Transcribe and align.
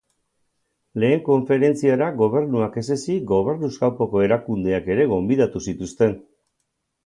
Lehen 1.03 1.21
konferentziara 1.27 2.07
gobernuak 2.23 2.81
ez 2.83 2.85
ezik, 2.97 3.21
gobernuz 3.35 3.71
kanpoko 3.85 4.27
erakundeak 4.31 4.93
ere 4.99 5.09
gonbidatu 5.15 5.67
zituzten. 5.71 6.21